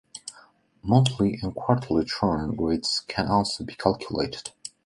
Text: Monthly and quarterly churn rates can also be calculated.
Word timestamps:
Monthly 0.81 1.37
and 1.43 1.53
quarterly 1.53 2.05
churn 2.05 2.57
rates 2.57 3.01
can 3.01 3.27
also 3.27 3.63
be 3.63 3.75
calculated. 3.75 4.49